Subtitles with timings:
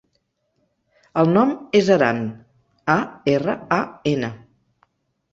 [1.23, 2.23] El nom és Aran:
[2.93, 2.95] a,
[3.35, 3.79] erra, a,
[4.13, 4.31] ena.